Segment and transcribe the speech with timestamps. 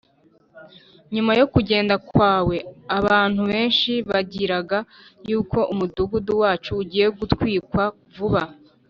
[1.13, 2.55] nyuma yo kugenda kwawe,
[2.97, 4.79] abantu benshi baganiraga
[5.29, 7.83] yuko umudugudu wacu ugiye gutwikwa
[8.15, 8.41] vuba